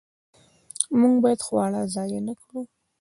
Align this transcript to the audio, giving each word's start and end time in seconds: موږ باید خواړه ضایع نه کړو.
موږ 0.99 1.15
باید 1.23 1.45
خواړه 1.45 1.81
ضایع 1.95 2.21
نه 2.27 2.33
کړو. 2.41 2.61